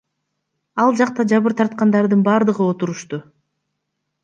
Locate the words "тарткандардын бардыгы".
1.59-2.65